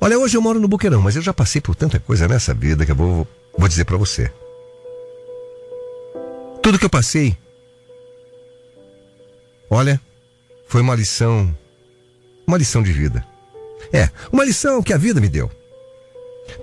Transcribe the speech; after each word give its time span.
Olha, 0.00 0.18
hoje 0.18 0.34
eu 0.34 0.40
moro 0.40 0.58
no 0.58 0.66
Boqueirão, 0.66 1.02
mas 1.02 1.14
eu 1.14 1.20
já 1.20 1.32
passei 1.32 1.60
por 1.60 1.74
tanta 1.74 2.00
coisa 2.00 2.26
nessa 2.26 2.54
vida 2.54 2.86
que 2.86 2.92
eu 2.92 2.96
vou, 2.96 3.28
vou 3.56 3.68
dizer 3.68 3.84
pra 3.84 3.98
você. 3.98 4.32
Tudo 6.62 6.78
que 6.78 6.84
eu 6.84 6.90
passei, 6.90 7.36
olha, 9.68 10.00
foi 10.66 10.80
uma 10.80 10.94
lição, 10.94 11.54
uma 12.46 12.56
lição 12.56 12.82
de 12.82 12.92
vida. 12.92 13.26
É, 13.92 14.08
uma 14.32 14.44
lição 14.44 14.82
que 14.82 14.94
a 14.94 14.96
vida 14.96 15.20
me 15.20 15.28
deu. 15.28 15.50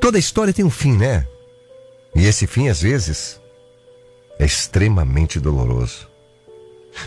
Toda 0.01 0.17
história 0.17 0.53
tem 0.53 0.65
um 0.65 0.69
fim, 0.69 0.97
né? 0.97 1.27
E 2.15 2.25
esse 2.25 2.47
fim, 2.47 2.69
às 2.69 2.81
vezes, 2.81 3.39
é 4.39 4.45
extremamente 4.45 5.39
doloroso. 5.39 6.07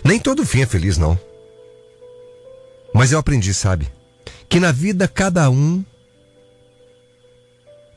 Nem 0.04 0.20
todo 0.20 0.46
fim 0.46 0.62
é 0.62 0.66
feliz, 0.66 0.96
não. 0.96 1.18
Mas 2.94 3.10
eu 3.10 3.18
aprendi, 3.18 3.52
sabe? 3.52 3.88
Que 4.48 4.60
na 4.60 4.70
vida 4.70 5.08
cada 5.08 5.50
um, 5.50 5.84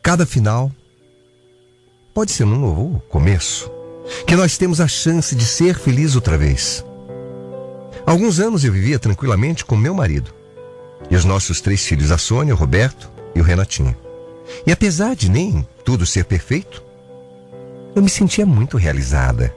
cada 0.03 0.25
final, 0.25 0.69
pode 2.13 2.33
ser 2.33 2.43
um 2.43 2.59
novo 2.59 3.01
começo. 3.07 3.71
Que 4.27 4.35
nós 4.35 4.57
temos 4.57 4.81
a 4.81 4.87
chance 4.87 5.33
de 5.33 5.45
ser 5.45 5.79
feliz 5.79 6.13
outra 6.13 6.37
vez. 6.37 6.83
Alguns 8.05 8.41
anos 8.41 8.65
eu 8.65 8.73
vivia 8.73 8.99
tranquilamente 8.99 9.63
com 9.63 9.77
meu 9.77 9.93
marido. 9.93 10.33
E 11.09 11.15
os 11.15 11.23
nossos 11.23 11.61
três 11.61 11.85
filhos, 11.85 12.11
a 12.11 12.17
Sônia, 12.17 12.53
o 12.53 12.57
Roberto 12.57 13.09
e 13.33 13.39
o 13.39 13.43
Renatinho. 13.43 13.95
E 14.67 14.73
apesar 14.73 15.15
de 15.15 15.31
nem 15.31 15.65
tudo 15.85 16.05
ser 16.05 16.25
perfeito, 16.25 16.83
eu 17.95 18.03
me 18.03 18.09
sentia 18.09 18.45
muito 18.45 18.75
realizada. 18.75 19.55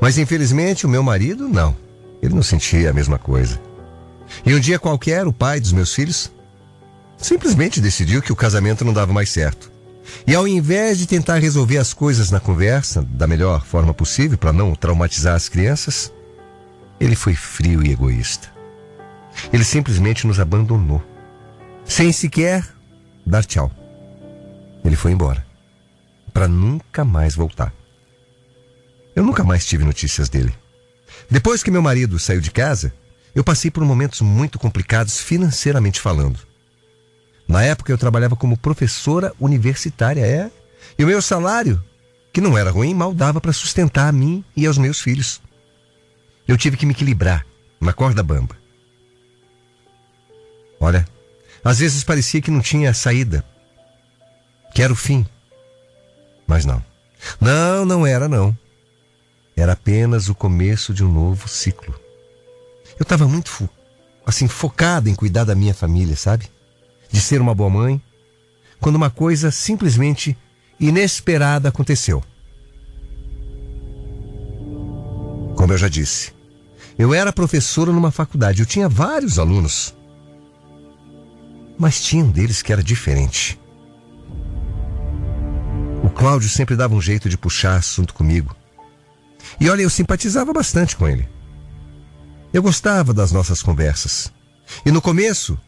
Mas 0.00 0.16
infelizmente 0.16 0.86
o 0.86 0.88
meu 0.88 1.02
marido, 1.02 1.46
não. 1.46 1.76
Ele 2.22 2.34
não 2.34 2.42
sentia 2.42 2.88
a 2.88 2.94
mesma 2.94 3.18
coisa. 3.18 3.60
E 4.44 4.54
um 4.54 4.58
dia 4.58 4.78
qualquer, 4.78 5.26
o 5.26 5.32
pai 5.34 5.60
dos 5.60 5.72
meus 5.72 5.94
filhos 5.94 6.32
simplesmente 7.16 7.80
decidiu 7.80 8.22
que 8.22 8.32
o 8.32 8.36
casamento 8.36 8.84
não 8.84 8.92
dava 8.92 9.12
mais 9.12 9.30
certo. 9.30 9.70
E 10.26 10.34
ao 10.34 10.46
invés 10.46 10.98
de 10.98 11.06
tentar 11.06 11.38
resolver 11.38 11.78
as 11.78 11.92
coisas 11.92 12.30
na 12.30 12.40
conversa 12.40 13.02
da 13.02 13.26
melhor 13.26 13.64
forma 13.64 13.92
possível 13.92 14.38
para 14.38 14.52
não 14.52 14.74
traumatizar 14.74 15.34
as 15.34 15.48
crianças, 15.48 16.12
ele 17.00 17.16
foi 17.16 17.34
frio 17.34 17.84
e 17.84 17.90
egoísta. 17.90 18.52
Ele 19.52 19.64
simplesmente 19.64 20.26
nos 20.26 20.40
abandonou, 20.40 21.02
sem 21.84 22.12
sequer 22.12 22.66
dar 23.24 23.44
tchau. 23.44 23.70
Ele 24.84 24.96
foi 24.96 25.12
embora, 25.12 25.44
para 26.32 26.48
nunca 26.48 27.04
mais 27.04 27.34
voltar. 27.34 27.72
Eu 29.14 29.24
nunca 29.24 29.42
mais 29.42 29.64
tive 29.66 29.84
notícias 29.84 30.28
dele. 30.28 30.54
Depois 31.30 31.62
que 31.62 31.70
meu 31.70 31.82
marido 31.82 32.18
saiu 32.18 32.40
de 32.40 32.50
casa, 32.50 32.92
eu 33.34 33.42
passei 33.42 33.70
por 33.70 33.84
momentos 33.84 34.20
muito 34.20 34.58
complicados 34.58 35.20
financeiramente 35.20 36.00
falando. 36.00 36.45
Na 37.46 37.62
época 37.62 37.92
eu 37.92 37.98
trabalhava 37.98 38.34
como 38.34 38.56
professora 38.56 39.32
universitária, 39.38 40.26
é, 40.26 40.50
e 40.98 41.04
o 41.04 41.06
meu 41.06 41.22
salário, 41.22 41.82
que 42.32 42.40
não 42.40 42.56
era 42.58 42.70
ruim, 42.70 42.94
mal 42.94 43.14
dava 43.14 43.40
para 43.40 43.52
sustentar 43.52 44.08
a 44.08 44.12
mim 44.12 44.44
e 44.56 44.66
aos 44.66 44.78
meus 44.78 45.00
filhos. 45.00 45.40
Eu 46.46 46.56
tive 46.56 46.76
que 46.76 46.86
me 46.86 46.92
equilibrar 46.92 47.46
na 47.80 47.92
corda 47.92 48.22
bamba. 48.22 48.56
Olha, 50.80 51.06
às 51.64 51.78
vezes 51.78 52.04
parecia 52.04 52.40
que 52.40 52.50
não 52.50 52.60
tinha 52.60 52.92
saída, 52.92 53.44
que 54.74 54.82
era 54.82 54.92
o 54.92 54.96
fim. 54.96 55.26
Mas 56.46 56.64
não. 56.64 56.84
Não, 57.40 57.84
não 57.84 58.06
era 58.06 58.28
não. 58.28 58.56
Era 59.56 59.72
apenas 59.72 60.28
o 60.28 60.34
começo 60.34 60.92
de 60.92 61.02
um 61.02 61.10
novo 61.10 61.48
ciclo. 61.48 61.98
Eu 62.98 63.02
estava 63.02 63.26
muito 63.26 63.68
assim 64.24 64.46
focada 64.48 65.08
em 65.08 65.14
cuidar 65.14 65.44
da 65.44 65.54
minha 65.54 65.74
família, 65.74 66.16
sabe? 66.16 66.50
De 67.10 67.20
ser 67.20 67.40
uma 67.40 67.54
boa 67.54 67.70
mãe, 67.70 68.00
quando 68.80 68.96
uma 68.96 69.10
coisa 69.10 69.50
simplesmente 69.50 70.36
inesperada 70.78 71.68
aconteceu. 71.68 72.22
Como 75.56 75.72
eu 75.72 75.78
já 75.78 75.88
disse, 75.88 76.32
eu 76.98 77.14
era 77.14 77.32
professora 77.32 77.92
numa 77.92 78.10
faculdade, 78.10 78.60
eu 78.60 78.66
tinha 78.66 78.88
vários 78.88 79.38
alunos. 79.38 79.94
Mas 81.78 82.00
tinha 82.00 82.24
um 82.24 82.30
deles 82.30 82.62
que 82.62 82.72
era 82.72 82.82
diferente. 82.82 83.58
O 86.02 86.08
Cláudio 86.08 86.48
sempre 86.48 86.76
dava 86.76 86.94
um 86.94 87.00
jeito 87.00 87.28
de 87.28 87.36
puxar 87.36 87.76
assunto 87.76 88.14
comigo. 88.14 88.54
E 89.60 89.68
olha, 89.68 89.82
eu 89.82 89.90
simpatizava 89.90 90.52
bastante 90.52 90.96
com 90.96 91.06
ele. 91.06 91.28
Eu 92.52 92.62
gostava 92.62 93.12
das 93.12 93.32
nossas 93.32 93.62
conversas. 93.62 94.32
E 94.84 94.90
no 94.90 95.02
começo, 95.02 95.58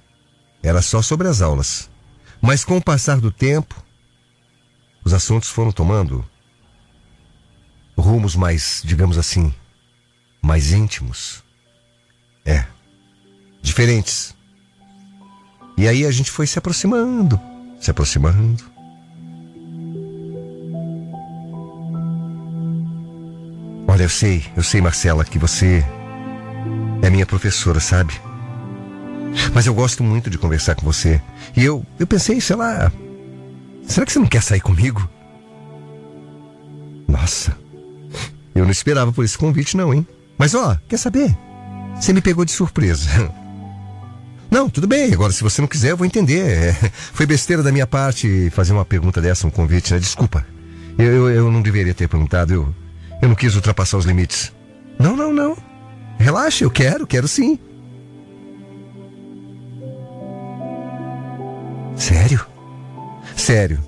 era 0.62 0.82
só 0.82 1.02
sobre 1.02 1.28
as 1.28 1.40
aulas. 1.40 1.90
Mas 2.40 2.64
com 2.64 2.76
o 2.76 2.82
passar 2.82 3.20
do 3.20 3.30
tempo, 3.30 3.74
os 5.04 5.12
assuntos 5.12 5.48
foram 5.48 5.72
tomando 5.72 6.24
rumos 7.96 8.36
mais, 8.36 8.82
digamos 8.84 9.18
assim, 9.18 9.52
mais 10.40 10.72
íntimos. 10.72 11.42
É, 12.44 12.64
diferentes. 13.60 14.34
E 15.76 15.86
aí 15.86 16.06
a 16.06 16.10
gente 16.10 16.30
foi 16.30 16.46
se 16.46 16.58
aproximando, 16.58 17.40
se 17.80 17.90
aproximando. 17.90 18.64
Olha, 23.86 24.02
eu 24.02 24.08
sei, 24.08 24.44
eu 24.56 24.62
sei, 24.62 24.80
Marcela, 24.80 25.24
que 25.24 25.38
você 25.38 25.84
é 27.02 27.10
minha 27.10 27.26
professora, 27.26 27.80
sabe? 27.80 28.20
Mas 29.54 29.66
eu 29.66 29.74
gosto 29.74 30.02
muito 30.02 30.30
de 30.30 30.38
conversar 30.38 30.74
com 30.74 30.84
você. 30.84 31.20
E 31.56 31.64
eu, 31.64 31.84
eu 31.98 32.06
pensei, 32.06 32.40
sei 32.40 32.56
lá, 32.56 32.92
será 33.86 34.06
que 34.06 34.12
você 34.12 34.18
não 34.18 34.26
quer 34.26 34.42
sair 34.42 34.60
comigo? 34.60 35.08
Nossa, 37.06 37.56
eu 38.54 38.64
não 38.64 38.70
esperava 38.70 39.12
por 39.12 39.24
esse 39.24 39.38
convite, 39.38 39.76
não, 39.76 39.92
hein? 39.94 40.06
Mas 40.36 40.54
ó, 40.54 40.76
quer 40.88 40.98
saber? 40.98 41.36
Você 41.96 42.12
me 42.12 42.20
pegou 42.20 42.44
de 42.44 42.52
surpresa. 42.52 43.08
Não, 44.50 44.70
tudo 44.70 44.86
bem, 44.86 45.12
agora 45.12 45.30
se 45.30 45.42
você 45.42 45.60
não 45.60 45.68
quiser, 45.68 45.90
eu 45.90 45.96
vou 45.98 46.06
entender. 46.06 46.40
É, 46.40 46.72
foi 47.12 47.26
besteira 47.26 47.62
da 47.62 47.70
minha 47.70 47.86
parte 47.86 48.48
fazer 48.48 48.72
uma 48.72 48.84
pergunta 48.84 49.20
dessa, 49.20 49.46
um 49.46 49.50
convite, 49.50 49.92
né? 49.92 50.00
Desculpa. 50.00 50.42
Eu, 50.98 51.04
eu, 51.04 51.30
eu 51.30 51.52
não 51.52 51.60
deveria 51.60 51.92
ter 51.92 52.08
perguntado, 52.08 52.54
eu, 52.54 52.74
eu 53.20 53.28
não 53.28 53.36
quis 53.36 53.54
ultrapassar 53.54 53.98
os 53.98 54.06
limites. 54.06 54.50
Não, 54.98 55.14
não, 55.14 55.34
não. 55.34 55.54
Relaxa, 56.18 56.64
eu 56.64 56.70
quero, 56.70 57.06
quero 57.06 57.28
sim. 57.28 57.58
Sério? 61.98 62.46
Sério? 63.36 63.82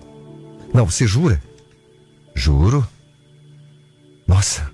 Não, 0.75 0.84
você 0.84 1.06
jura? 1.06 1.43
Juro. 2.34 2.87
Nossa. 4.26 4.71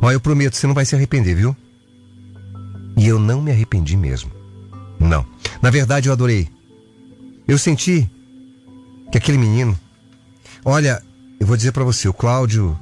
Ó, 0.00 0.12
eu 0.12 0.20
prometo, 0.20 0.54
você 0.54 0.66
não 0.66 0.74
vai 0.74 0.84
se 0.84 0.94
arrepender, 0.94 1.34
viu? 1.34 1.56
E 2.96 3.06
eu 3.06 3.18
não 3.18 3.40
me 3.40 3.50
arrependi 3.50 3.96
mesmo. 3.96 4.30
Não. 4.98 5.26
Na 5.62 5.70
verdade, 5.70 6.08
eu 6.08 6.12
adorei. 6.12 6.48
Eu 7.46 7.58
senti 7.58 8.08
que 9.10 9.18
aquele 9.18 9.38
menino. 9.38 9.78
Olha, 10.64 11.02
eu 11.40 11.46
vou 11.46 11.56
dizer 11.56 11.72
pra 11.72 11.84
você, 11.84 12.08
o 12.08 12.12
Cláudio. 12.12 12.78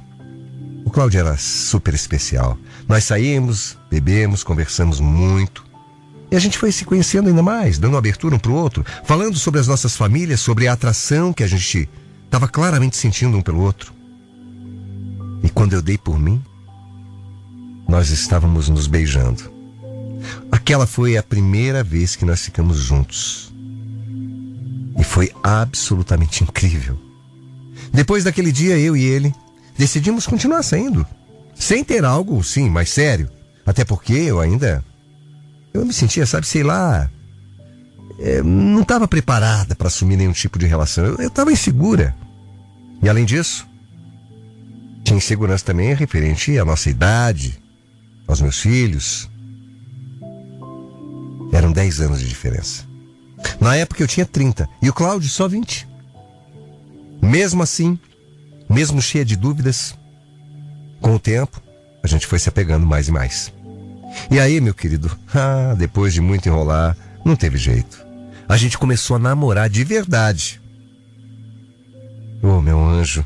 O 0.85 0.89
Cláudio 0.89 1.19
era 1.19 1.37
super 1.37 1.93
especial. 1.93 2.57
Nós 2.87 3.03
saímos, 3.03 3.77
bebemos, 3.89 4.43
conversamos 4.43 4.99
muito. 4.99 5.66
E 6.29 6.35
a 6.35 6.39
gente 6.39 6.57
foi 6.57 6.71
se 6.71 6.83
conhecendo 6.83 7.29
ainda 7.29 7.41
mais, 7.41 7.77
dando 7.77 7.97
abertura 7.97 8.35
um 8.35 8.39
pro 8.39 8.53
outro, 8.53 8.85
falando 9.05 9.37
sobre 9.37 9.59
as 9.59 9.67
nossas 9.67 9.95
famílias, 9.95 10.41
sobre 10.41 10.67
a 10.67 10.73
atração 10.73 11.31
que 11.31 11.43
a 11.43 11.47
gente 11.47 11.89
estava 12.25 12.47
claramente 12.47 12.97
sentindo 12.97 13.37
um 13.37 13.41
pelo 13.41 13.61
outro. 13.61 13.93
E 15.43 15.49
quando 15.49 15.73
eu 15.73 15.81
dei 15.81 15.97
por 15.97 16.19
mim, 16.19 16.43
nós 17.87 18.09
estávamos 18.09 18.67
nos 18.67 18.87
beijando. 18.87 19.51
Aquela 20.51 20.85
foi 20.85 21.15
a 21.15 21.23
primeira 21.23 21.83
vez 21.83 22.15
que 22.15 22.25
nós 22.25 22.41
ficamos 22.43 22.77
juntos. 22.77 23.53
E 24.99 25.03
foi 25.03 25.31
absolutamente 25.41 26.43
incrível. 26.43 26.99
Depois 27.93 28.23
daquele 28.23 28.51
dia, 28.51 28.77
eu 28.77 28.97
e 28.97 29.03
ele 29.03 29.33
decidimos 29.77 30.27
continuar 30.27 30.63
saindo. 30.63 31.05
Sem 31.55 31.83
ter 31.83 32.03
algo, 32.03 32.43
sim, 32.43 32.69
mais 32.69 32.89
sério. 32.89 33.29
Até 33.65 33.85
porque 33.85 34.13
eu 34.13 34.39
ainda. 34.39 34.83
Eu 35.79 35.85
me 35.85 35.93
sentia, 35.93 36.25
sabe, 36.25 36.47
sei 36.47 36.63
lá. 36.63 37.09
é, 38.19 38.41
não 38.41 38.81
estava 38.81 39.07
preparada 39.07 39.75
para 39.75 39.87
assumir 39.87 40.17
nenhum 40.17 40.31
tipo 40.31 40.57
de 40.57 40.65
relação. 40.65 41.05
Eu 41.05 41.27
estava 41.27 41.51
insegura. 41.51 42.15
E 43.01 43.07
além 43.07 43.25
disso, 43.25 43.67
tinha 45.03 45.17
insegurança 45.17 45.65
também 45.65 45.93
referente 45.93 46.57
à 46.57 46.65
nossa 46.65 46.89
idade, 46.89 47.61
aos 48.27 48.41
meus 48.41 48.59
filhos. 48.59 49.29
Eram 51.53 51.71
10 51.71 52.01
anos 52.01 52.19
de 52.19 52.27
diferença. 52.27 52.85
Na 53.59 53.75
época 53.75 54.01
eu 54.01 54.07
tinha 54.07 54.25
30 54.25 54.67
e 54.81 54.89
o 54.89 54.93
Cláudio 54.93 55.29
só 55.29 55.47
20. 55.47 55.87
Mesmo 57.21 57.63
assim, 57.63 57.97
mesmo 58.69 59.01
cheia 59.01 59.23
de 59.23 59.35
dúvidas, 59.35 59.95
com 61.01 61.15
o 61.15 61.19
tempo, 61.19 61.61
a 62.03 62.07
gente 62.07 62.27
foi 62.27 62.39
se 62.39 62.49
apegando 62.49 62.85
mais 62.85 63.07
e 63.07 63.11
mais. 63.11 63.53
E 64.29 64.39
aí, 64.39 64.59
meu 64.59 64.73
querido, 64.73 65.09
ah, 65.33 65.75
depois 65.77 66.13
de 66.13 66.21
muito 66.21 66.47
enrolar, 66.47 66.97
não 67.23 67.35
teve 67.35 67.57
jeito. 67.57 68.05
A 68.47 68.57
gente 68.57 68.77
começou 68.77 69.15
a 69.15 69.19
namorar 69.19 69.69
de 69.69 69.83
verdade. 69.83 70.61
Oh, 72.41 72.61
meu 72.61 72.79
anjo, 72.83 73.25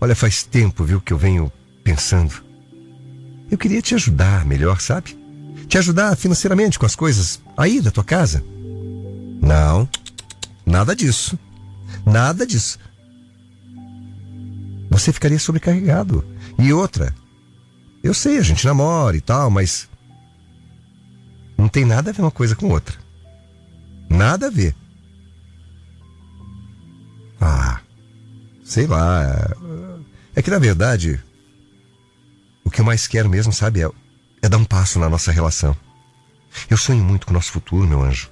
olha, 0.00 0.14
faz 0.14 0.42
tempo, 0.42 0.84
viu, 0.84 1.00
que 1.00 1.12
eu 1.12 1.18
venho 1.18 1.50
pensando. 1.82 2.34
Eu 3.50 3.58
queria 3.58 3.82
te 3.82 3.94
ajudar 3.94 4.44
melhor, 4.44 4.80
sabe? 4.80 5.18
Te 5.68 5.78
ajudar 5.78 6.16
financeiramente 6.16 6.78
com 6.78 6.86
as 6.86 6.96
coisas 6.96 7.40
aí 7.56 7.80
da 7.80 7.90
tua 7.90 8.04
casa. 8.04 8.42
Não, 9.40 9.88
nada 10.66 10.94
disso. 10.94 11.38
Nada 12.04 12.46
disso. 12.46 12.78
Você 14.90 15.12
ficaria 15.12 15.38
sobrecarregado. 15.38 16.24
E 16.58 16.72
outra, 16.72 17.14
eu 18.02 18.12
sei, 18.12 18.38
a 18.38 18.42
gente 18.42 18.66
namora 18.66 19.16
e 19.16 19.20
tal, 19.20 19.50
mas 19.50 19.88
não 21.62 21.68
tem 21.68 21.84
nada 21.84 22.10
a 22.10 22.12
ver 22.12 22.22
uma 22.22 22.30
coisa 22.30 22.56
com 22.56 22.68
outra. 22.70 22.96
Nada 24.10 24.48
a 24.48 24.50
ver. 24.50 24.74
Ah, 27.40 27.80
sei 28.64 28.84
lá. 28.84 29.54
É 30.34 30.42
que 30.42 30.50
na 30.50 30.58
verdade, 30.58 31.22
o 32.64 32.70
que 32.70 32.80
eu 32.80 32.84
mais 32.84 33.06
quero 33.06 33.30
mesmo, 33.30 33.52
sabe, 33.52 33.80
é, 33.80 33.88
é 34.42 34.48
dar 34.48 34.56
um 34.56 34.64
passo 34.64 34.98
na 34.98 35.08
nossa 35.08 35.30
relação. 35.30 35.76
Eu 36.68 36.76
sonho 36.76 37.04
muito 37.04 37.26
com 37.26 37.32
o 37.32 37.34
nosso 37.34 37.52
futuro, 37.52 37.86
meu 37.86 38.02
anjo. 38.02 38.28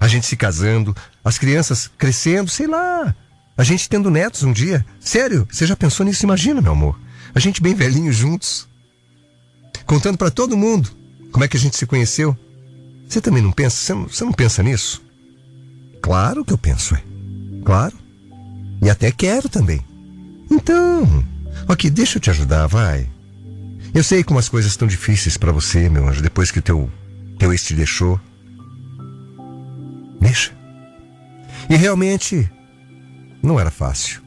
A 0.00 0.08
gente 0.08 0.26
se 0.26 0.36
casando, 0.36 0.94
as 1.24 1.38
crianças 1.38 1.88
crescendo, 1.96 2.50
sei 2.50 2.66
lá. 2.66 3.14
A 3.56 3.62
gente 3.62 3.88
tendo 3.88 4.10
netos 4.10 4.42
um 4.42 4.52
dia. 4.52 4.84
Sério, 4.98 5.46
você 5.48 5.64
já 5.64 5.76
pensou 5.76 6.04
nisso? 6.04 6.26
Imagina, 6.26 6.60
meu 6.60 6.72
amor. 6.72 6.98
A 7.32 7.38
gente 7.38 7.62
bem 7.62 7.72
velhinho 7.72 8.12
juntos. 8.12 8.68
Contando 9.86 10.18
para 10.18 10.30
todo 10.30 10.56
mundo 10.56 10.90
como 11.30 11.44
é 11.44 11.48
que 11.48 11.56
a 11.56 11.60
gente 11.60 11.76
se 11.76 11.86
conheceu. 11.86 12.36
Você 13.08 13.20
também 13.20 13.42
não 13.42 13.52
pensa? 13.52 13.76
Você 13.76 13.94
não, 13.94 14.08
você 14.08 14.24
não 14.24 14.32
pensa 14.32 14.62
nisso? 14.62 15.02
Claro 16.02 16.44
que 16.44 16.52
eu 16.52 16.58
penso, 16.58 16.94
é. 16.94 17.02
Claro. 17.64 17.96
E 18.82 18.90
até 18.90 19.10
quero 19.10 19.48
também. 19.48 19.80
Então, 20.50 21.24
ok, 21.68 21.88
deixa 21.90 22.18
eu 22.18 22.20
te 22.20 22.30
ajudar, 22.30 22.66
vai. 22.66 23.08
Eu 23.94 24.04
sei 24.04 24.22
como 24.22 24.38
as 24.38 24.48
coisas 24.48 24.72
estão 24.72 24.86
difíceis 24.88 25.36
para 25.36 25.52
você, 25.52 25.88
meu 25.88 26.06
anjo, 26.06 26.20
depois 26.20 26.50
que 26.50 26.58
o 26.58 26.62
teu, 26.62 26.90
teu 27.38 27.52
ex 27.52 27.64
te 27.64 27.74
deixou. 27.74 28.20
Deixa. 30.20 30.52
E 31.70 31.76
realmente, 31.76 32.50
não 33.42 33.58
era 33.58 33.70
fácil. 33.70 34.20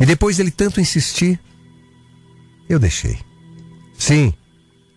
E 0.00 0.06
depois 0.06 0.36
dele 0.36 0.50
tanto 0.50 0.80
insistir, 0.80 1.38
eu 2.68 2.78
deixei. 2.78 3.18
Sim, 3.96 4.32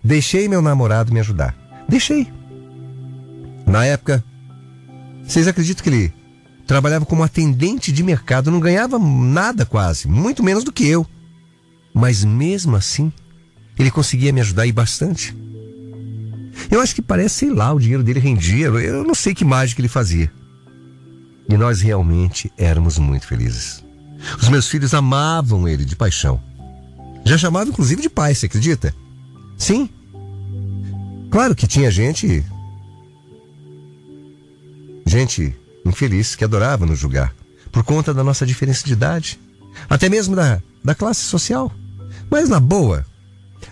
deixei 0.04 0.48
meu 0.48 0.62
namorado 0.62 1.14
me 1.14 1.20
ajudar. 1.20 1.56
Deixei. 1.88 2.32
Na 3.68 3.86
época, 3.86 4.24
vocês 5.26 5.46
acreditam 5.46 5.84
que 5.84 5.90
ele 5.90 6.14
trabalhava 6.66 7.06
como 7.06 7.22
atendente 7.22 7.92
de 7.92 8.02
mercado, 8.02 8.50
não 8.50 8.60
ganhava 8.60 8.98
nada 8.98 9.66
quase, 9.66 10.08
muito 10.08 10.42
menos 10.42 10.64
do 10.64 10.72
que 10.72 10.88
eu. 10.88 11.06
Mas 11.94 12.24
mesmo 12.24 12.76
assim, 12.76 13.12
ele 13.78 13.92
conseguia 13.92 14.32
me 14.32 14.40
ajudar 14.40 14.66
e 14.66 14.72
bastante. 14.72 15.36
Eu 16.72 16.82
acho 16.82 16.96
que 16.96 17.02
parece, 17.02 17.36
sei 17.36 17.50
lá, 17.50 17.74
o 17.74 17.80
dinheiro 17.80 18.04
dele 18.04 18.20
rendia, 18.20 18.68
eu 18.68 19.04
não 19.04 19.14
sei 19.14 19.34
que 19.36 19.46
mágica 19.46 19.82
ele 19.82 19.88
fazia. 19.88 20.32
E 21.50 21.58
nós 21.58 21.82
realmente 21.82 22.52
éramos 22.58 22.98
muito 22.98 23.28
felizes. 23.28 23.84
Os 24.42 24.50
meus 24.50 24.68
filhos 24.68 24.94
amavam 24.94 25.68
ele 25.68 25.86
de 25.86 25.96
paixão. 25.96 26.42
Já 27.26 27.38
chamavam 27.38 27.70
inclusive 27.70 28.02
de 28.02 28.10
pai, 28.10 28.34
você 28.34 28.46
acredita? 28.46 28.96
Sim. 29.58 29.90
Claro 31.30 31.56
que 31.56 31.68
tinha 31.68 31.92
gente 31.92 32.44
Gente 35.18 35.52
infeliz 35.84 36.36
que 36.36 36.44
adorava 36.44 36.86
nos 36.86 37.00
julgar 37.00 37.34
por 37.72 37.84
conta 37.84 38.14
da 38.14 38.24
nossa 38.24 38.46
diferença 38.46 38.86
de 38.86 38.94
idade, 38.94 39.40
até 39.90 40.08
mesmo 40.08 40.36
da, 40.36 40.62
da 40.84 40.94
classe 40.94 41.22
social. 41.22 41.72
Mas 42.30 42.48
na 42.48 42.60
boa, 42.60 43.04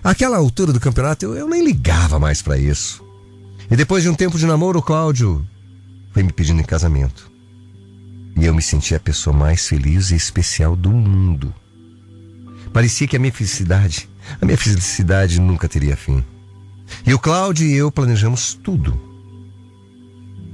aquela 0.03 0.37
altura 0.37 0.73
do 0.73 0.79
campeonato 0.79 1.23
eu, 1.23 1.35
eu 1.35 1.47
nem 1.47 1.63
ligava 1.63 2.17
mais 2.17 2.41
para 2.41 2.57
isso. 2.57 3.05
E 3.69 3.75
depois 3.75 4.01
de 4.01 4.09
um 4.09 4.15
tempo 4.15 4.39
de 4.39 4.47
namoro, 4.47 4.79
o 4.79 4.81
Cláudio 4.81 5.47
foi 6.11 6.23
me 6.23 6.33
pedindo 6.33 6.61
em 6.61 6.65
casamento. 6.65 7.31
E 8.35 8.43
eu 8.43 8.55
me 8.55 8.61
senti 8.63 8.95
a 8.95 8.99
pessoa 8.99 9.35
mais 9.35 9.67
feliz 9.67 10.09
e 10.09 10.15
especial 10.15 10.75
do 10.75 10.89
mundo. 10.89 11.53
Parecia 12.73 13.07
que 13.07 13.17
a 13.17 13.19
minha 13.19 13.31
felicidade, 13.31 14.09
a 14.41 14.45
minha 14.47 14.57
felicidade 14.57 15.39
nunca 15.39 15.69
teria 15.69 15.95
fim. 15.95 16.25
E 17.05 17.13
o 17.13 17.19
Cláudio 17.19 17.67
e 17.67 17.75
eu 17.75 17.91
planejamos 17.91 18.55
tudo 18.55 19.04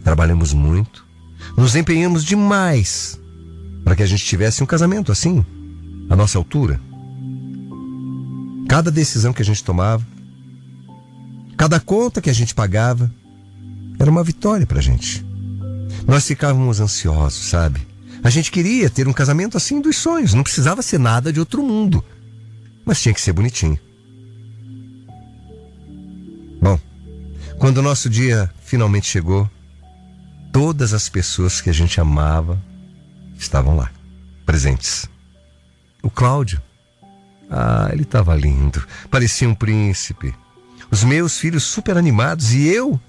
Trabalhamos 0.03 0.53
muito, 0.53 1.06
nos 1.57 1.75
empenhamos 1.75 2.24
demais 2.24 3.19
para 3.83 3.95
que 3.95 4.03
a 4.03 4.06
gente 4.06 4.25
tivesse 4.25 4.63
um 4.63 4.65
casamento 4.65 5.12
assim, 5.12 5.45
à 6.09 6.15
nossa 6.15 6.38
altura. 6.38 6.80
Cada 8.68 8.92
decisão 8.92 9.33
que 9.33 9.42
a 9.42 9.45
gente 9.45 9.63
tomava, 9.63 10.06
cada 11.57 11.80
conta 11.80 12.21
que 12.21 12.30
a 12.30 12.33
gente 12.33 12.56
pagava, 12.56 13.12
era 14.00 14.09
uma 14.09 14.24
vitória 14.24 14.65
para 14.65 14.80
a 14.80 14.81
gente. 14.81 15.25
Nós 16.07 16.25
ficávamos 16.25 16.80
ansiosos, 16.80 17.50
sabe? 17.50 17.86
A 18.24 18.30
gente 18.30 18.51
queria 18.51 18.89
ter 18.89 19.07
um 19.07 19.13
casamento 19.13 19.57
assim 19.57 19.81
dos 19.81 19.97
sonhos, 19.97 20.33
não 20.33 20.44
precisava 20.44 20.81
ser 20.81 21.00
nada 21.00 21.33
de 21.33 21.39
outro 21.39 21.63
mundo, 21.63 22.04
mas 22.86 23.01
tinha 23.01 23.13
que 23.13 23.21
ser 23.21 23.33
bonitinho. 23.33 23.80
Bom, 26.62 26.80
quando 27.57 27.80
o 27.80 27.81
nosso 27.81 28.09
dia 28.09 28.50
finalmente 28.63 29.07
chegou, 29.07 29.50
todas 30.51 30.94
as 30.94 31.07
pessoas 31.09 31.62
que 31.62 31.69
a 31.69 31.74
gente 31.74 32.00
amava 32.00 32.62
estavam 33.38 33.75
lá, 33.75 33.89
presentes. 34.45 35.09
O 36.04 36.09
Cláudio, 36.09 36.61
ah, 37.49 37.90
ele 37.92 38.04
estava 38.04 38.35
lindo, 38.35 38.85
parecia 39.09 39.47
um 39.47 39.56
príncipe. 39.56 40.33
Os 40.90 41.04
meus 41.04 41.37
filhos 41.40 41.64
super 41.64 41.97
animados 41.97 42.54
e 42.54 42.68
eu 42.68 42.99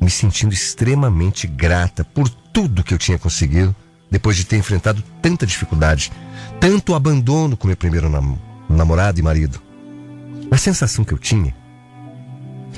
me 0.00 0.10
sentindo 0.10 0.54
extremamente 0.54 1.46
grata 1.46 2.04
por 2.04 2.28
tudo 2.28 2.82
que 2.82 2.94
eu 2.94 2.98
tinha 2.98 3.18
conseguido 3.18 3.74
depois 4.10 4.36
de 4.36 4.44
ter 4.44 4.56
enfrentado 4.56 5.02
tanta 5.22 5.46
dificuldade, 5.46 6.10
tanto 6.58 6.94
abandono 6.94 7.56
com 7.56 7.68
meu 7.68 7.76
primeiro 7.76 8.08
nam 8.08 8.38
namorado 8.68 9.18
e 9.18 9.22
marido. 9.22 9.60
A 10.50 10.56
sensação 10.56 11.04
que 11.04 11.12
eu 11.12 11.18
tinha 11.18 11.54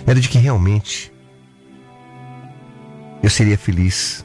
era 0.06 0.20
de 0.20 0.28
que 0.28 0.38
realmente 0.38 1.11
eu 3.22 3.30
seria 3.30 3.56
feliz. 3.56 4.24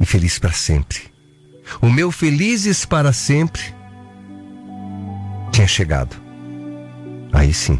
E 0.00 0.06
feliz 0.06 0.38
para 0.38 0.52
sempre. 0.52 1.00
O 1.82 1.90
meu 1.90 2.10
felizes 2.10 2.84
para 2.84 3.12
sempre 3.12 3.62
tinha 5.52 5.66
chegado. 5.66 6.16
Aí 7.32 7.52
sim. 7.52 7.78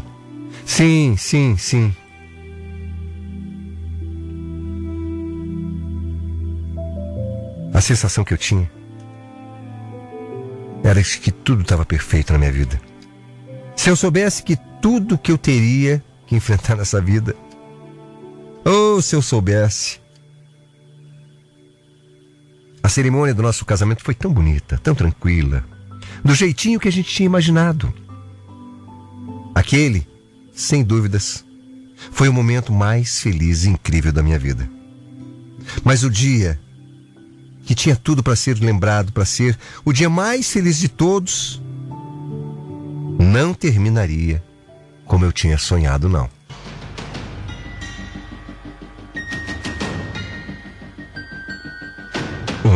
Sim, 0.65 1.15
sim, 1.17 1.57
sim. 1.57 1.95
A 7.73 7.81
sensação 7.81 8.23
que 8.23 8.33
eu 8.33 8.37
tinha 8.37 8.69
era 10.83 11.01
de 11.01 11.17
que 11.17 11.31
tudo 11.31 11.61
estava 11.61 11.85
perfeito 11.85 12.31
na 12.33 12.39
minha 12.39 12.51
vida. 12.51 12.79
Se 13.75 13.89
eu 13.89 13.95
soubesse 13.95 14.43
que 14.43 14.55
tudo 14.81 15.17
que 15.17 15.31
eu 15.31 15.37
teria 15.37 16.03
que 16.27 16.35
enfrentar 16.35 16.75
nessa 16.75 17.01
vida 17.01 17.35
Se 18.99 19.15
eu 19.15 19.21
soubesse. 19.21 19.99
A 22.81 22.89
cerimônia 22.89 23.33
do 23.35 23.43
nosso 23.43 23.63
casamento 23.63 24.03
foi 24.03 24.15
tão 24.15 24.33
bonita, 24.33 24.79
tão 24.79 24.95
tranquila, 24.95 25.63
do 26.25 26.33
jeitinho 26.33 26.79
que 26.79 26.87
a 26.87 26.91
gente 26.91 27.13
tinha 27.13 27.27
imaginado. 27.27 27.93
Aquele, 29.53 30.07
sem 30.51 30.83
dúvidas, 30.83 31.45
foi 32.11 32.27
o 32.27 32.33
momento 32.33 32.73
mais 32.73 33.19
feliz 33.19 33.65
e 33.65 33.69
incrível 33.69 34.11
da 34.11 34.23
minha 34.23 34.39
vida. 34.39 34.67
Mas 35.83 36.03
o 36.03 36.09
dia 36.09 36.59
que 37.63 37.75
tinha 37.75 37.95
tudo 37.95 38.23
para 38.23 38.35
ser 38.35 38.57
lembrado, 38.57 39.13
para 39.13 39.25
ser 39.25 39.57
o 39.85 39.93
dia 39.93 40.09
mais 40.09 40.51
feliz 40.51 40.79
de 40.79 40.89
todos, 40.89 41.61
não 43.19 43.53
terminaria 43.53 44.43
como 45.05 45.25
eu 45.25 45.31
tinha 45.31 45.57
sonhado, 45.57 46.09
não. 46.09 46.29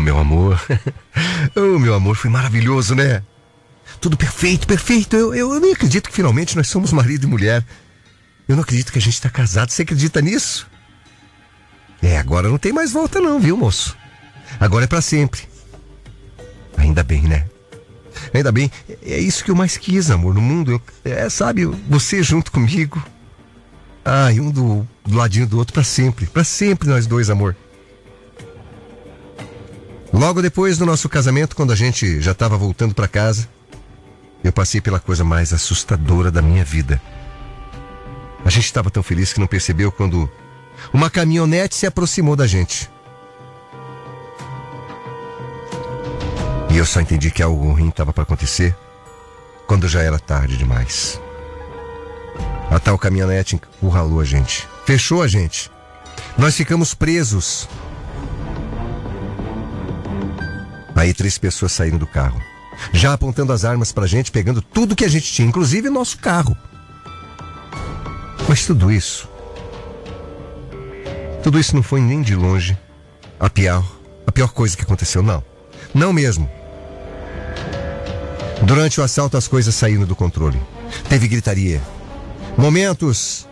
Meu 0.02 0.18
amor. 0.18 0.60
oh, 1.56 1.80
meu 1.80 1.94
amor, 1.94 2.16
foi 2.16 2.30
maravilhoso, 2.30 2.96
né? 2.96 3.22
Tudo 4.00 4.18
perfeito, 4.18 4.68
perfeito. 4.68 5.16
Eu, 5.16 5.34
eu, 5.34 5.54
eu 5.54 5.60
nem 5.60 5.74
acredito 5.74 6.10
que 6.10 6.16
finalmente 6.16 6.56
nós 6.56 6.68
somos 6.68 6.92
marido 6.92 7.26
e 7.26 7.30
mulher. 7.30 7.66
Eu 8.48 8.56
não 8.56 8.64
acredito 8.64 8.92
que 8.92 9.00
a 9.00 9.02
gente 9.02 9.14
está 9.14 9.30
casado. 9.30 9.72
Você 9.72 9.82
acredita 9.82 10.22
nisso? 10.22 10.68
É, 12.02 12.18
agora 12.18 12.50
não 12.50 12.58
tem 12.58 12.72
mais 12.72 12.92
volta 12.92 13.20
não, 13.20 13.40
viu, 13.40 13.58
moço? 13.58 13.98
Agora 14.60 14.86
é 14.86 14.88
para 14.88 15.02
sempre. 15.02 15.42
Ainda 16.78 17.04
bem, 17.04 17.24
né? 17.24 17.46
Ainda 18.34 18.52
bem. 18.52 18.72
É 19.04 19.18
isso 19.18 19.44
que 19.44 19.52
eu 19.52 19.56
mais 19.56 19.78
quis, 19.78 20.12
amor, 20.12 20.34
no 20.34 20.42
mundo. 20.42 20.72
Eu, 21.04 21.12
é, 21.12 21.30
sabe, 21.30 21.66
você 21.66 22.22
junto 22.22 22.52
comigo. 22.52 23.04
Ah, 24.04 24.32
e 24.32 24.40
um 24.40 24.52
do, 24.52 24.88
do 25.04 25.18
ladinho 25.18 25.48
do 25.48 25.58
outro 25.58 25.74
para 25.74 25.84
sempre. 25.84 26.28
para 26.28 26.44
sempre 26.44 26.88
nós 26.88 27.08
dois, 27.08 27.30
amor. 27.30 27.56
Logo 30.14 30.42
depois 30.42 30.78
do 30.78 30.86
nosso 30.86 31.10
casamento, 31.10 31.56
quando 31.56 31.74
a 31.74 31.76
gente 31.76 32.22
já 32.22 32.32
estava 32.32 32.58
voltando 32.58 32.94
para 32.94 33.08
casa, 33.08 33.48
eu 34.44 34.52
passei 34.52 34.80
pela 34.80 35.00
coisa 35.00 35.24
mais 35.24 35.52
assustadora 35.52 36.32
da 36.32 36.42
minha 36.42 36.64
vida. 36.64 37.02
A 38.46 38.50
gente 38.50 38.66
estava 38.66 38.92
tão 38.92 39.02
feliz 39.02 39.34
que 39.34 39.40
não 39.40 39.48
percebeu 39.48 39.92
quando 39.92 40.30
uma 40.94 41.10
caminhonete 41.10 41.76
se 41.76 41.88
aproximou 41.88 42.36
da 42.36 42.46
gente. 42.46 42.90
E 46.70 46.78
eu 46.78 46.86
só 46.86 47.02
entendi 47.02 47.32
que 47.32 47.42
algo 47.42 47.72
ruim 47.72 47.90
estava 47.90 48.14
para 48.14 48.24
acontecer 48.24 48.76
quando 49.66 49.88
já 49.88 50.02
era 50.02 50.20
tarde 50.20 50.58
demais. 50.58 51.20
A 52.70 52.80
tal 52.80 52.98
caminhonete 52.98 53.56
encurralou 53.56 54.20
a 54.20 54.26
gente, 54.26 54.68
fechou 54.86 55.22
a 55.24 55.28
gente. 55.28 55.72
Nós 56.38 56.56
ficamos 56.56 56.94
presos. 56.94 57.68
Aí 60.96 61.14
três 61.14 61.38
pessoas 61.38 61.74
saíram 61.74 61.98
do 61.98 62.08
carro, 62.08 62.42
já 62.94 63.14
apontando 63.14 63.52
as 63.52 63.66
armas 63.66 63.92
pra 63.92 64.08
gente, 64.08 64.32
pegando 64.32 64.62
tudo 64.62 64.96
que 64.96 65.06
a 65.06 65.10
gente 65.10 65.32
tinha, 65.32 65.48
inclusive 65.48 65.90
nosso 65.90 66.18
carro. 66.18 66.58
Mas 68.48 68.66
tudo 68.66 68.92
isso, 68.92 69.30
tudo 71.44 71.60
isso 71.60 71.76
não 71.76 71.84
foi 71.84 72.00
nem 72.00 72.22
de 72.22 72.36
longe 72.36 72.78
a 73.40 73.50
pior, 73.50 73.86
a 74.26 74.32
pior 74.32 74.52
coisa 74.54 74.78
que 74.78 74.84
aconteceu, 74.84 75.22
não. 75.22 75.44
Não 75.94 76.14
mesmo. 76.14 76.50
Durante 78.64 79.00
o 79.00 79.04
assalto 79.04 79.36
as 79.38 79.48
coisas 79.48 79.76
saíram 79.76 80.06
do 80.06 80.16
controle. 80.16 80.60
Teve 81.10 81.28
gritaria, 81.28 81.82
Momentos. 82.58 83.48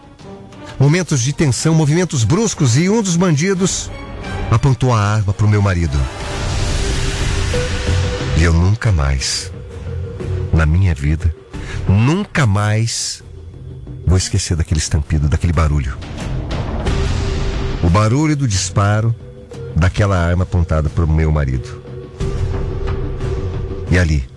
Momentos 0.79 1.21
de 1.21 1.33
tensão, 1.33 1.75
movimentos 1.75 2.23
bruscos 2.23 2.77
e 2.77 2.89
um 2.89 3.01
dos 3.01 3.15
bandidos 3.15 3.91
apontou 4.49 4.93
a 4.93 4.99
arma 4.99 5.33
para 5.33 5.45
o 5.45 5.49
meu 5.49 5.61
marido. 5.61 5.97
Eu 8.43 8.51
nunca 8.51 8.91
mais, 8.91 9.49
na 10.51 10.65
minha 10.65 10.93
vida, 10.93 11.33
nunca 11.87 12.45
mais 12.45 13.23
vou 14.05 14.17
esquecer 14.17 14.57
daquele 14.57 14.81
estampido, 14.81 15.29
daquele 15.29 15.53
barulho. 15.53 15.97
O 17.81 17.89
barulho 17.89 18.35
do 18.35 18.45
disparo 18.45 19.15
daquela 19.73 20.17
arma 20.17 20.43
apontada 20.43 20.89
para 20.89 21.05
o 21.05 21.07
meu 21.07 21.31
marido. 21.31 21.81
E 23.89 23.97
ali, 23.97 24.27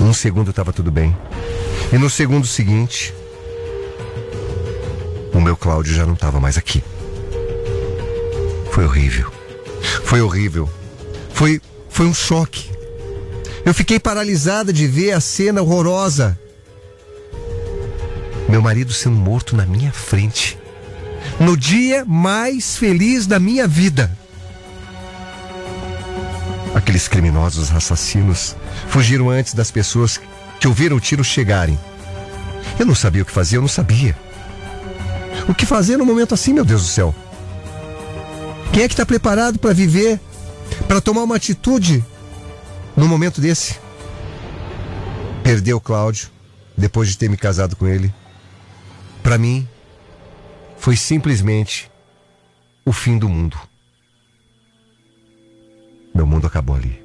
um 0.00 0.12
segundo 0.12 0.50
estava 0.50 0.72
tudo 0.72 0.92
bem. 0.92 1.16
E 1.92 1.98
no 1.98 2.08
segundo 2.08 2.46
seguinte, 2.46 3.12
o 5.34 5.40
meu 5.40 5.56
Cláudio 5.56 5.92
já 5.92 6.06
não 6.06 6.14
estava 6.14 6.38
mais 6.38 6.56
aqui. 6.56 6.84
Foi 8.70 8.84
horrível. 8.84 9.28
Foi 10.04 10.20
horrível. 10.22 10.70
Foi, 11.34 11.60
foi 11.92 12.06
um 12.06 12.14
choque. 12.14 12.70
Eu 13.64 13.72
fiquei 13.72 14.00
paralisada 14.00 14.72
de 14.72 14.86
ver 14.88 15.12
a 15.12 15.20
cena 15.20 15.62
horrorosa. 15.62 16.36
Meu 18.48 18.60
marido 18.60 18.92
sendo 18.92 19.14
morto 19.14 19.54
na 19.54 19.64
minha 19.64 19.92
frente. 19.92 20.58
No 21.38 21.56
dia 21.56 22.04
mais 22.04 22.76
feliz 22.76 23.26
da 23.26 23.38
minha 23.38 23.68
vida. 23.68 24.10
Aqueles 26.74 27.06
criminosos 27.06 27.70
assassinos 27.70 28.56
fugiram 28.88 29.28
antes 29.28 29.52
das 29.54 29.70
pessoas 29.70 30.18
que 30.58 30.66
ouviram 30.66 30.96
o 30.96 31.00
tiro 31.00 31.22
chegarem. 31.22 31.78
Eu 32.78 32.86
não 32.86 32.94
sabia 32.94 33.22
o 33.22 33.26
que 33.26 33.32
fazer, 33.32 33.58
eu 33.58 33.60
não 33.60 33.68
sabia. 33.68 34.16
O 35.46 35.54
que 35.54 35.66
fazer 35.66 35.98
num 35.98 36.06
momento 36.06 36.32
assim, 36.32 36.52
meu 36.52 36.64
Deus 36.64 36.82
do 36.82 36.88
céu? 36.88 37.14
Quem 38.72 38.82
é 38.82 38.88
que 38.88 38.94
está 38.94 39.04
preparado 39.04 39.58
para 39.58 39.74
viver, 39.74 40.18
para 40.92 41.00
tomar 41.00 41.22
uma 41.22 41.36
atitude 41.36 42.04
num 42.94 43.08
momento 43.08 43.40
desse? 43.40 43.80
Perder 45.42 45.72
o 45.72 45.80
Cláudio, 45.80 46.28
depois 46.76 47.08
de 47.08 47.16
ter 47.16 47.30
me 47.30 47.36
casado 47.38 47.74
com 47.76 47.88
ele, 47.88 48.14
para 49.22 49.38
mim, 49.38 49.66
foi 50.76 50.94
simplesmente 50.94 51.90
o 52.84 52.92
fim 52.92 53.16
do 53.16 53.26
mundo. 53.26 53.58
Meu 56.14 56.26
mundo 56.26 56.46
acabou 56.46 56.76
ali. 56.76 57.02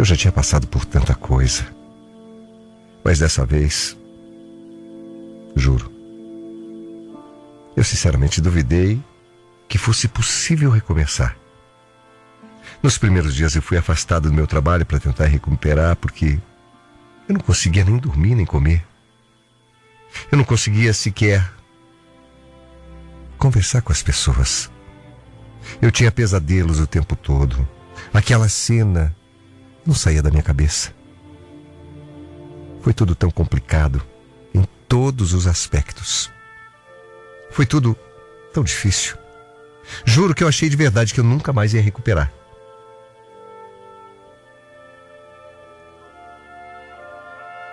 Eu 0.00 0.04
já 0.04 0.16
tinha 0.16 0.32
passado 0.32 0.66
por 0.66 0.84
tanta 0.84 1.14
coisa. 1.14 1.64
Mas 3.04 3.20
dessa 3.20 3.46
vez, 3.46 3.96
juro, 5.54 5.92
eu 7.76 7.84
sinceramente 7.84 8.40
duvidei 8.40 9.00
que 9.72 9.78
fosse 9.78 10.06
possível 10.06 10.70
recomeçar. 10.70 11.34
Nos 12.82 12.98
primeiros 12.98 13.34
dias 13.34 13.56
eu 13.56 13.62
fui 13.62 13.78
afastado 13.78 14.28
do 14.28 14.34
meu 14.34 14.46
trabalho 14.46 14.84
para 14.84 15.00
tentar 15.00 15.24
recuperar 15.24 15.96
porque 15.96 16.38
eu 17.26 17.32
não 17.32 17.40
conseguia 17.40 17.82
nem 17.82 17.96
dormir 17.96 18.34
nem 18.34 18.44
comer. 18.44 18.84
Eu 20.30 20.36
não 20.36 20.44
conseguia 20.44 20.92
sequer 20.92 21.50
conversar 23.38 23.80
com 23.80 23.90
as 23.90 24.02
pessoas. 24.02 24.70
Eu 25.80 25.90
tinha 25.90 26.12
pesadelos 26.12 26.78
o 26.78 26.86
tempo 26.86 27.16
todo. 27.16 27.66
Aquela 28.12 28.50
cena 28.50 29.16
não 29.86 29.94
saía 29.94 30.22
da 30.22 30.28
minha 30.30 30.42
cabeça. 30.42 30.92
Foi 32.82 32.92
tudo 32.92 33.14
tão 33.14 33.30
complicado 33.30 34.02
em 34.52 34.64
todos 34.86 35.32
os 35.32 35.46
aspectos. 35.46 36.30
Foi 37.50 37.64
tudo 37.64 37.96
tão 38.52 38.62
difícil. 38.62 39.21
Juro 40.04 40.34
que 40.34 40.42
eu 40.42 40.48
achei 40.48 40.68
de 40.68 40.76
verdade 40.76 41.12
que 41.12 41.20
eu 41.20 41.24
nunca 41.24 41.52
mais 41.52 41.74
ia 41.74 41.82
recuperar. 41.82 42.32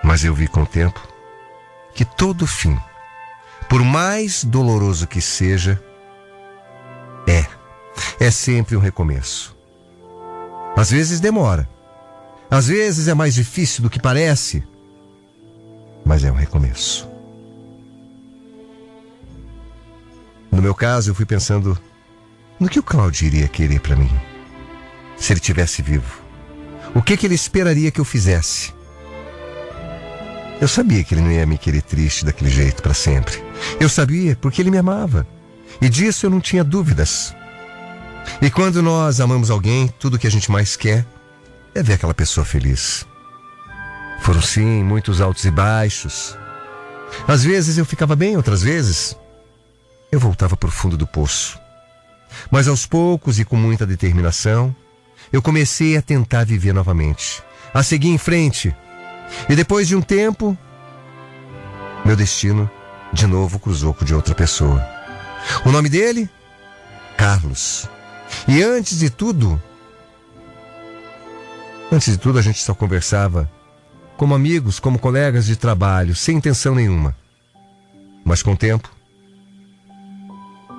Mas 0.03 0.23
eu 0.23 0.33
vi 0.33 0.47
com 0.47 0.63
o 0.63 0.65
tempo 0.65 1.01
que 1.93 2.03
todo 2.03 2.47
fim, 2.47 2.77
por 3.67 3.83
mais 3.83 4.43
doloroso 4.43 5.05
que 5.05 5.21
seja, 5.21 5.81
é, 7.27 7.45
é 8.19 8.31
sempre 8.31 8.75
um 8.75 8.79
recomeço. 8.79 9.55
Às 10.75 10.91
vezes 10.91 11.19
demora, 11.19 11.69
às 12.49 12.67
vezes 12.67 13.07
é 13.07 13.13
mais 13.13 13.35
difícil 13.35 13.83
do 13.83 13.89
que 13.89 13.99
parece, 13.99 14.63
mas 16.05 16.23
é 16.23 16.31
um 16.31 16.35
recomeço. 16.35 17.07
No 20.51 20.61
meu 20.61 20.73
caso, 20.73 21.11
eu 21.11 21.15
fui 21.15 21.25
pensando 21.25 21.77
no 22.59 22.67
que 22.67 22.79
o 22.79 22.83
Claudio 22.83 23.27
iria 23.27 23.47
querer 23.47 23.79
para 23.79 23.95
mim, 23.95 24.11
se 25.17 25.33
ele 25.33 25.39
tivesse 25.39 25.81
vivo. 25.81 26.21
O 26.93 27.01
que, 27.01 27.15
que 27.15 27.25
ele 27.25 27.35
esperaria 27.35 27.91
que 27.91 27.99
eu 27.99 28.05
fizesse? 28.05 28.73
Eu 30.59 30.67
sabia 30.67 31.03
que 31.03 31.13
ele 31.13 31.21
não 31.21 31.31
ia 31.31 31.45
me 31.45 31.57
querer 31.57 31.81
triste 31.81 32.25
daquele 32.25 32.49
jeito 32.49 32.81
para 32.81 32.93
sempre. 32.93 33.41
Eu 33.79 33.87
sabia 33.87 34.35
porque 34.35 34.61
ele 34.61 34.71
me 34.71 34.77
amava. 34.77 35.25
E 35.81 35.87
disso 35.87 36.25
eu 36.25 36.29
não 36.29 36.41
tinha 36.41 36.63
dúvidas. 36.63 37.33
E 38.41 38.49
quando 38.49 38.81
nós 38.81 39.21
amamos 39.21 39.49
alguém, 39.49 39.87
tudo 39.87 40.19
que 40.19 40.27
a 40.27 40.31
gente 40.31 40.51
mais 40.51 40.75
quer 40.75 41.05
é 41.73 41.81
ver 41.81 41.93
aquela 41.93 42.13
pessoa 42.13 42.43
feliz. 42.43 43.05
Foram 44.21 44.41
sim 44.41 44.83
muitos 44.83 45.21
altos 45.21 45.45
e 45.45 45.51
baixos. 45.51 46.37
Às 47.27 47.43
vezes 47.43 47.77
eu 47.77 47.85
ficava 47.85 48.15
bem, 48.15 48.35
outras 48.35 48.61
vezes 48.61 49.15
eu 50.11 50.19
voltava 50.19 50.57
para 50.57 50.67
o 50.67 50.71
fundo 50.71 50.97
do 50.97 51.07
poço. 51.07 51.57
Mas 52.50 52.67
aos 52.67 52.86
poucos 52.86 53.39
e 53.39 53.45
com 53.45 53.55
muita 53.55 53.86
determinação, 53.86 54.75
eu 55.31 55.41
comecei 55.41 55.98
a 55.98 56.01
tentar 56.01 56.45
viver 56.45 56.74
novamente, 56.74 57.43
a 57.74 57.83
seguir 57.83 58.09
em 58.09 58.17
frente. 58.17 58.75
E 59.48 59.55
depois 59.55 59.88
de 59.88 59.95
um 59.95 60.01
tempo, 60.01 60.57
meu 62.05 62.15
destino 62.15 62.69
de 63.12 63.27
novo 63.27 63.59
cruzou 63.59 63.93
com 63.93 64.05
de 64.05 64.13
outra 64.13 64.36
pessoa. 64.36 64.86
O 65.65 65.71
nome 65.71 65.89
dele? 65.89 66.29
Carlos. 67.17 67.88
E 68.48 68.62
antes 68.62 69.00
de 69.00 69.09
tudo, 69.09 69.62
Antes 71.91 72.12
de 72.12 72.19
tudo, 72.19 72.38
a 72.38 72.41
gente 72.41 72.62
só 72.62 72.75
conversava 72.75 73.50
como 74.15 74.36
amigos, 74.36 74.79
como 74.79 75.00
colegas 75.00 75.48
de 75.48 75.55
trabalho, 75.55 76.15
sem 76.15 76.38
intenção 76.38 76.75
nenhuma. 76.75 77.15
Mas 78.24 78.43
com 78.43 78.51
o 78.53 78.57
tempo, 78.57 78.89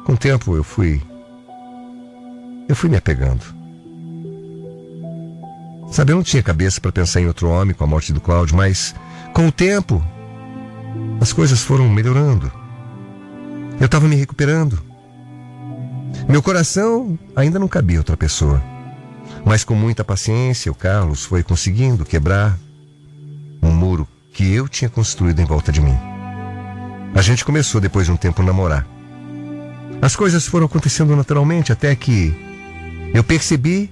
Com 0.07 0.15
o 0.15 0.17
tempo 0.17 0.57
eu 0.57 0.65
fui. 0.65 1.03
Eu 2.71 2.77
fui 2.77 2.89
me 2.89 2.97
apegando. 2.97 3.43
Sabe, 5.91 6.13
eu 6.13 6.17
não 6.17 6.23
tinha 6.23 6.41
cabeça 6.41 6.81
para 6.81 6.93
pensar 6.93 7.21
em 7.21 7.27
outro 7.27 7.51
homem 7.51 7.75
com 7.75 7.83
a 7.83 7.87
morte 7.87 8.13
do 8.13 8.21
Cláudio, 8.21 8.57
mas 8.57 8.95
com 9.35 9.49
o 9.49 9.51
tempo 9.51 10.01
as 11.21 11.33
coisas 11.33 11.63
foram 11.63 11.89
melhorando. 11.89 12.49
Eu 13.81 13.87
estava 13.87 14.07
me 14.07 14.15
recuperando. 14.15 14.81
Meu 16.29 16.41
coração 16.41 17.19
ainda 17.35 17.59
não 17.59 17.67
cabia 17.67 17.99
outra 17.99 18.17
pessoa. 18.17 18.63
Mas 19.45 19.65
com 19.65 19.75
muita 19.75 20.05
paciência, 20.05 20.71
o 20.71 20.75
Carlos 20.77 21.25
foi 21.25 21.43
conseguindo 21.43 22.05
quebrar 22.05 22.57
um 23.61 23.73
muro 23.73 24.07
que 24.33 24.49
eu 24.55 24.69
tinha 24.69 24.89
construído 24.89 25.41
em 25.41 25.45
volta 25.45 25.73
de 25.73 25.81
mim. 25.81 25.99
A 27.17 27.21
gente 27.21 27.45
começou 27.45 27.81
depois 27.81 28.07
de 28.07 28.13
um 28.13 28.17
tempo 28.17 28.43
a 28.43 28.45
namorar. 28.45 28.87
As 30.01 30.15
coisas 30.15 30.47
foram 30.47 30.67
acontecendo 30.67 31.17
naturalmente 31.17 31.73
até 31.73 31.97
que 31.97 32.49
eu 33.13 33.25
percebi 33.25 33.91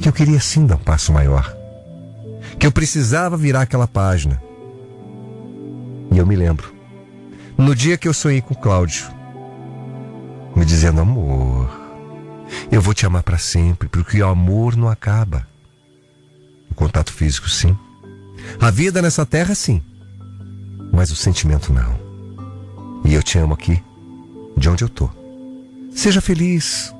que 0.00 0.08
eu 0.08 0.12
queria 0.12 0.40
sim 0.40 0.66
dar 0.66 0.76
um 0.76 0.78
passo 0.78 1.12
maior. 1.12 1.54
Que 2.58 2.66
eu 2.66 2.72
precisava 2.72 3.36
virar 3.36 3.62
aquela 3.62 3.88
página. 3.88 4.40
E 6.12 6.18
eu 6.18 6.26
me 6.26 6.36
lembro. 6.36 6.74
No 7.56 7.74
dia 7.74 7.96
que 7.96 8.06
eu 8.06 8.14
sonhei 8.14 8.40
com 8.40 8.54
Cláudio, 8.54 9.06
me 10.54 10.64
dizendo: 10.64 11.00
amor, 11.00 11.70
eu 12.70 12.80
vou 12.80 12.94
te 12.94 13.06
amar 13.06 13.22
para 13.22 13.38
sempre, 13.38 13.88
porque 13.88 14.22
o 14.22 14.28
amor 14.28 14.76
não 14.76 14.88
acaba. 14.88 15.46
O 16.70 16.74
contato 16.74 17.12
físico, 17.12 17.48
sim. 17.48 17.76
A 18.60 18.70
vida 18.70 19.00
nessa 19.00 19.24
terra, 19.24 19.54
sim. 19.54 19.82
Mas 20.92 21.10
o 21.10 21.16
sentimento, 21.16 21.72
não. 21.72 21.98
E 23.04 23.14
eu 23.14 23.22
te 23.22 23.38
amo 23.38 23.54
aqui, 23.54 23.82
de 24.56 24.68
onde 24.68 24.84
eu 24.84 24.88
tô. 24.88 25.10
Seja 25.96 26.20
feliz. 26.20 26.94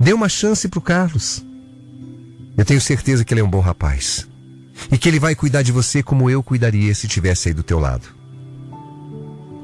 Dê 0.00 0.14
uma 0.14 0.28
chance 0.28 0.66
pro 0.68 0.80
Carlos. 0.80 1.44
Eu 2.56 2.64
tenho 2.64 2.80
certeza 2.80 3.22
que 3.22 3.34
ele 3.34 3.42
é 3.42 3.44
um 3.44 3.50
bom 3.50 3.60
rapaz. 3.60 4.26
E 4.90 4.96
que 4.96 5.06
ele 5.06 5.20
vai 5.20 5.34
cuidar 5.34 5.60
de 5.60 5.70
você 5.70 6.02
como 6.02 6.30
eu 6.30 6.42
cuidaria 6.42 6.94
se 6.94 7.06
tivesse 7.06 7.48
aí 7.48 7.54
do 7.54 7.62
teu 7.62 7.78
lado. 7.78 8.08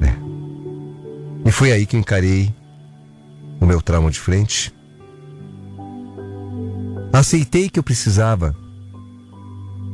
É. 0.02 1.48
E 1.48 1.50
foi 1.50 1.72
aí 1.72 1.86
que 1.86 1.96
encarei 1.96 2.54
o 3.58 3.64
meu 3.64 3.80
trauma 3.80 4.10
de 4.10 4.20
frente. 4.20 4.72
Aceitei 7.10 7.70
que 7.70 7.78
eu 7.78 7.82
precisava 7.82 8.54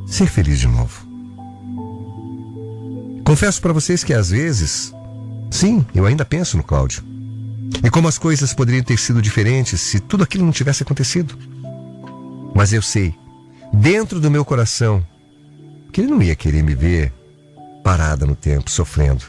ser 0.05 0.27
feliz 0.27 0.59
de 0.59 0.67
novo. 0.67 1.07
Confesso 3.25 3.63
para 3.63 3.73
vocês 3.73 4.03
que 4.03 4.13
às 4.13 4.31
vezes, 4.31 4.93
sim, 5.49 5.87
eu 5.95 6.07
ainda 6.07 6.25
penso 6.25 6.57
no 6.57 6.65
Cláudio. 6.65 7.05
E 7.83 7.91
como 7.91 8.09
as 8.09 8.19
coisas 8.19 8.53
poderiam 8.53 8.83
ter 8.83 8.99
sido 8.99 9.23
diferentes 9.23 9.81
se 9.81 10.01
tudo 10.01 10.25
aquilo 10.25 10.45
não 10.45 10.53
tivesse 10.53 10.83
acontecido. 10.83 11.37
Mas 12.55 12.73
eu 12.73 12.83
sei, 12.83 13.15
dentro 13.73 14.21
do 14.21 14.31
meu 14.31 14.45
coração, 14.45 15.05
que 15.93 16.01
ele 16.01 16.11
não 16.11 16.23
ia 16.23 16.35
querer 16.35 16.63
me 16.63 16.75
ver 16.75 17.13
parada 17.83 18.27
no 18.27 18.37
tempo, 18.37 18.71
sofrendo. 18.71 19.25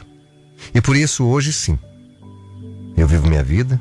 E 0.74 0.80
por 0.80 0.96
isso 0.96 1.24
hoje 1.24 1.52
sim, 1.52 1.78
eu 2.96 3.06
vivo 3.06 3.28
minha 3.28 3.42
vida, 3.42 3.80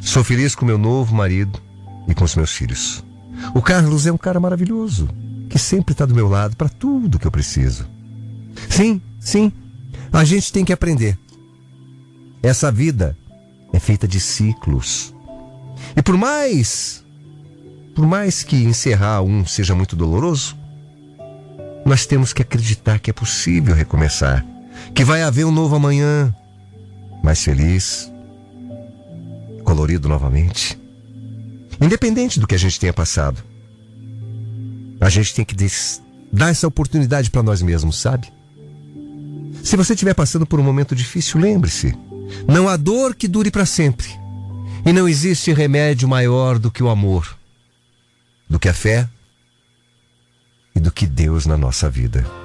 Sou 0.00 0.24
feliz 0.24 0.54
com 0.54 0.64
meu 0.64 0.78
novo 0.78 1.14
marido 1.14 1.60
e 2.08 2.14
com 2.14 2.24
os 2.24 2.34
meus 2.34 2.52
filhos. 2.52 3.04
O 3.54 3.62
Carlos 3.62 4.06
é 4.06 4.12
um 4.12 4.18
cara 4.18 4.40
maravilhoso, 4.40 5.08
que 5.48 5.58
sempre 5.58 5.92
está 5.92 6.06
do 6.06 6.14
meu 6.14 6.28
lado 6.28 6.56
para 6.56 6.68
tudo 6.68 7.18
que 7.18 7.26
eu 7.26 7.30
preciso. 7.30 7.86
Sim, 8.68 9.00
sim, 9.18 9.52
a 10.12 10.24
gente 10.24 10.52
tem 10.52 10.64
que 10.64 10.72
aprender. 10.72 11.18
Essa 12.42 12.72
vida 12.72 13.16
é 13.72 13.78
feita 13.78 14.06
de 14.06 14.20
ciclos. 14.20 15.14
E 15.96 16.02
por 16.02 16.16
mais, 16.16 17.04
por 17.94 18.06
mais 18.06 18.42
que 18.42 18.56
encerrar 18.56 19.22
um 19.22 19.46
seja 19.46 19.74
muito 19.74 19.96
doloroso, 19.96 20.56
nós 21.84 22.06
temos 22.06 22.32
que 22.32 22.42
acreditar 22.42 22.98
que 22.98 23.10
é 23.10 23.12
possível 23.12 23.74
recomeçar, 23.74 24.44
que 24.94 25.04
vai 25.04 25.22
haver 25.22 25.44
um 25.44 25.52
novo 25.52 25.76
amanhã 25.76 26.34
mais 27.22 27.42
feliz, 27.42 28.10
colorido 29.64 30.08
novamente. 30.08 30.78
Independente 31.80 32.38
do 32.38 32.46
que 32.46 32.54
a 32.54 32.58
gente 32.58 32.78
tenha 32.78 32.92
passado, 32.92 33.42
a 35.00 35.08
gente 35.08 35.34
tem 35.34 35.44
que 35.44 35.56
dar 36.30 36.50
essa 36.50 36.68
oportunidade 36.68 37.30
para 37.30 37.42
nós 37.42 37.62
mesmos, 37.62 37.98
sabe? 37.98 38.30
Se 39.62 39.76
você 39.76 39.94
estiver 39.94 40.14
passando 40.14 40.46
por 40.46 40.60
um 40.60 40.62
momento 40.62 40.94
difícil, 40.94 41.40
lembre-se: 41.40 41.96
não 42.48 42.68
há 42.68 42.76
dor 42.76 43.14
que 43.14 43.28
dure 43.28 43.50
para 43.50 43.66
sempre. 43.66 44.08
E 44.84 44.92
não 44.92 45.08
existe 45.08 45.52
remédio 45.52 46.08
maior 46.08 46.58
do 46.58 46.70
que 46.70 46.82
o 46.82 46.88
amor, 46.88 47.36
do 48.48 48.58
que 48.58 48.68
a 48.68 48.74
fé 48.74 49.08
e 50.74 50.80
do 50.80 50.90
que 50.90 51.06
Deus 51.06 51.44
na 51.46 51.56
nossa 51.56 51.90
vida. 51.90 52.39